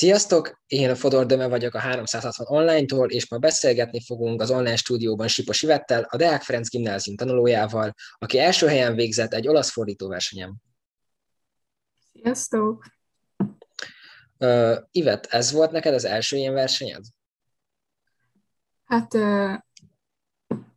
[0.00, 0.62] Sziasztok!
[0.66, 5.28] Én a Fodor Döme vagyok a 360 online-tól, és ma beszélgetni fogunk az online stúdióban
[5.28, 10.62] Sipos Ivettel, a Deák Ferenc gimnázium tanulójával, aki első helyen végzett egy olasz fordítóversenyen.
[12.12, 12.84] Sziasztok!
[14.38, 17.04] Uh, Ivet, ez volt neked az első ilyen versenyed?
[18.84, 19.54] Hát uh,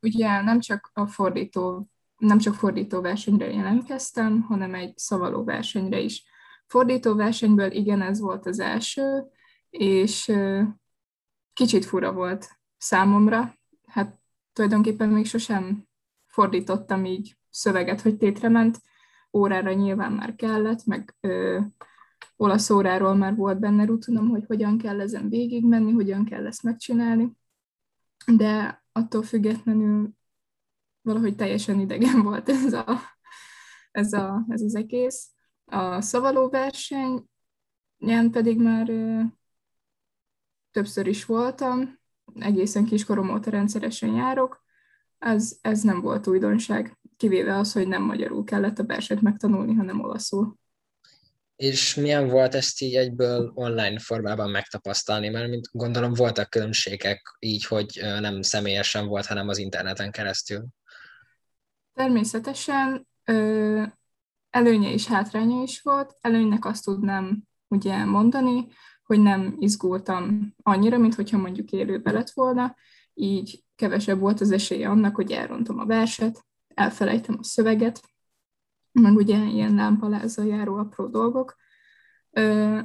[0.00, 6.24] ugye nem csak a fordító, nem csak fordító versenyre jelentkeztem, hanem egy szavaló versenyre is
[6.70, 9.24] Fordítóversenyből igen, ez volt az első,
[9.70, 10.32] és
[11.52, 13.54] kicsit fura volt számomra.
[13.86, 14.20] Hát
[14.52, 15.88] tulajdonképpen még sosem
[16.26, 18.80] fordítottam így szöveget, hogy tétre ment.
[19.32, 21.60] Órára nyilván már kellett, meg ö,
[22.36, 27.32] olasz óráról már volt benne rutunom, hogy hogyan kell ezen végigmenni, hogyan kell ezt megcsinálni.
[28.26, 30.10] De attól függetlenül
[31.02, 33.00] valahogy teljesen idegen volt ez, a,
[33.90, 35.30] ez, a, ez az egész.
[35.70, 38.92] A szavaló versenyen pedig már
[40.70, 41.98] többször is voltam,
[42.40, 44.64] egészen kiskorom óta rendszeresen járok,
[45.18, 50.00] ez, ez nem volt újdonság, kivéve az, hogy nem magyarul kellett a verset megtanulni, hanem
[50.00, 50.58] olaszul.
[51.56, 55.28] És milyen volt ezt így egyből online formában megtapasztalni?
[55.28, 60.66] Mert mint gondolom voltak különbségek így, hogy nem személyesen volt, hanem az interneten keresztül.
[61.94, 63.08] Természetesen
[64.50, 66.16] előnye és hátránya is volt.
[66.20, 68.66] Előnynek azt tudnám ugye mondani,
[69.02, 72.76] hogy nem izgultam annyira, mint hogyha mondjuk élőbe lett volna,
[73.14, 76.44] így kevesebb volt az esélye annak, hogy elrontom a verset,
[76.74, 78.00] elfelejtem a szöveget,
[78.92, 81.56] meg ugye ilyen lámpalázzal járó apró dolgok.
[82.30, 82.78] Ö,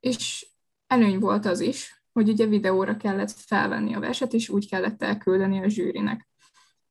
[0.00, 0.46] és
[0.86, 5.58] előny volt az is, hogy ugye videóra kellett felvenni a verset, és úgy kellett elküldeni
[5.58, 6.28] a zsűrinek.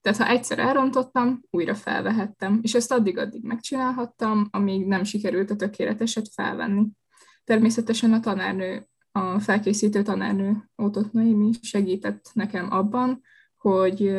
[0.07, 6.27] Tehát ha egyszer elrontottam, újra felvehettem, és ezt addig-addig megcsinálhattam, amíg nem sikerült a tökéleteset
[6.33, 6.87] felvenni.
[7.43, 13.21] Természetesen a tanárnő, a felkészítő tanárnő Ótott Noémi segített nekem abban,
[13.57, 14.13] hogy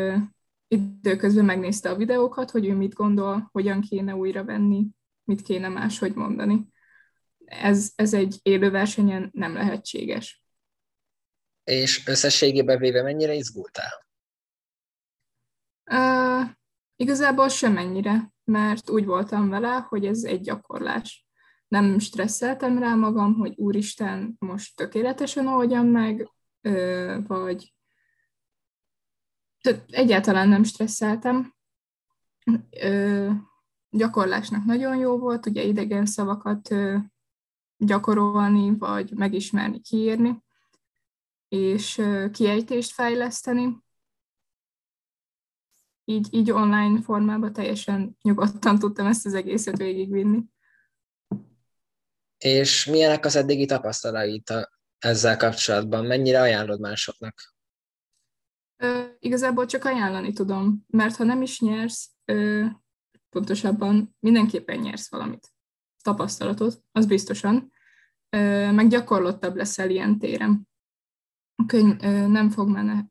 [0.69, 4.87] időközben megnézte a videókat, hogy ő mit gondol, hogyan kéne újra venni,
[5.25, 6.67] mit kéne máshogy mondani.
[7.45, 10.43] Ez, ez egy élő versenyen nem lehetséges.
[11.65, 14.08] És összességében véve mennyire izgultál?
[17.01, 21.27] Igazából semennyire, mert úgy voltam vele, hogy ez egy gyakorlás.
[21.69, 26.31] Nem stresszeltem rá magam, hogy úristen, most tökéletesen oldjam meg,
[26.63, 27.75] uh, vagy
[29.61, 31.55] tehát egyáltalán nem stresszeltem.
[32.83, 33.33] Uh,
[33.91, 37.01] gyakorlásnak nagyon jó volt, ugye idegen szavakat uh,
[37.77, 40.43] gyakorolni, vagy megismerni, kiírni,
[41.49, 43.87] és kiejtést fejleszteni
[46.09, 50.45] így, így online formában teljesen nyugodtan tudtam ezt az egészet végigvinni.
[52.39, 54.53] És milyenek az eddigi tapasztalait
[54.99, 56.05] ezzel kapcsolatban?
[56.05, 57.55] Mennyire ajánlod másoknak?
[58.77, 62.65] Ö, igazából csak ajánlani tudom, mert ha nem is nyersz, ö,
[63.31, 65.49] pontosabban mindenképpen nyersz valamit.
[66.03, 67.73] Tapasztalatot, az biztosan.
[68.31, 70.69] Ö, meg gyakorlottabb leszel ilyen téren.
[71.67, 73.11] Könyv, ö, nem fog menne, na,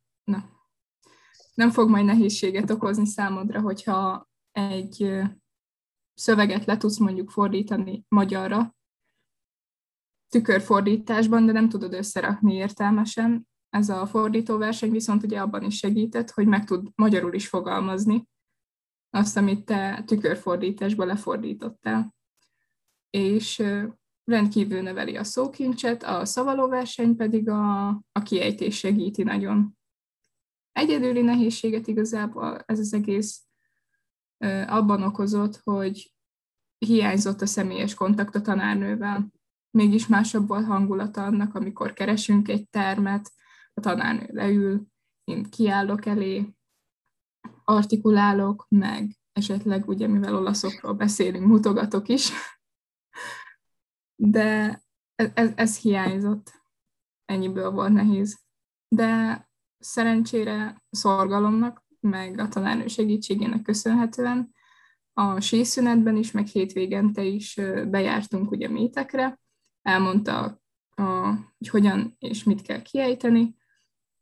[1.57, 5.21] nem fog majd nehézséget okozni számodra, hogyha egy
[6.13, 8.75] szöveget le tudsz mondjuk fordítani magyarra,
[10.29, 13.47] tükörfordításban, de nem tudod összerakni értelmesen.
[13.69, 18.27] Ez a fordítóverseny viszont ugye abban is segített, hogy meg tud magyarul is fogalmazni
[19.09, 22.15] azt, amit te tükörfordításba lefordítottál.
[23.09, 23.63] És
[24.23, 29.76] rendkívül növeli a szókincset, a szavalóverseny pedig a, a kiejtés segíti nagyon
[30.77, 33.41] egyedüli nehézséget igazából ez az egész
[34.67, 36.13] abban okozott, hogy
[36.77, 39.31] hiányzott a személyes kontakt a tanárnővel.
[39.71, 43.31] Mégis másabb volt hangulata annak, amikor keresünk egy termet,
[43.73, 44.87] a tanárnő leül,
[45.23, 46.55] én kiállok elé,
[47.63, 52.31] artikulálok, meg esetleg ugye, mivel olaszokról beszélünk, mutogatok is.
[54.15, 54.81] De
[55.15, 56.51] ez, ez, ez hiányzott.
[57.25, 58.39] Ennyiből volt nehéz.
[58.87, 59.41] De
[59.79, 64.55] szerencsére szorgalomnak, meg a tanárnő segítségének köszönhetően
[65.13, 67.59] a síszünetben is, meg hétvégente is
[67.89, 69.39] bejártunk ugye métekre,
[69.81, 70.61] elmondta,
[71.57, 73.55] hogy hogyan és mit kell kiejteni,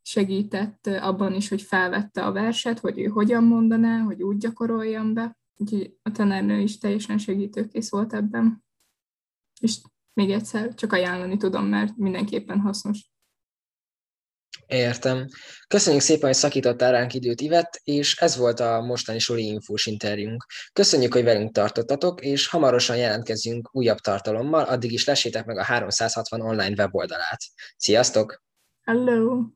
[0.02, 5.38] segített abban is, hogy felvette a verset, hogy ő hogyan mondaná, hogy úgy gyakoroljam be,
[5.56, 8.64] úgyhogy a tanárnő is teljesen segítőkész volt ebben.
[9.60, 9.80] És
[10.12, 13.10] még egyszer csak ajánlani tudom, mert mindenképpen hasznos.
[14.66, 15.26] Értem.
[15.68, 20.44] Köszönjük szépen, hogy szakítottál ránk időt, Ivett, és ez volt a mostani Soli Infós interjúnk.
[20.72, 26.40] Köszönjük, hogy velünk tartottatok, és hamarosan jelentkezünk újabb tartalommal, addig is lessétek meg a 360
[26.40, 27.40] online weboldalát.
[27.76, 28.42] Sziasztok!
[28.82, 29.55] Hello!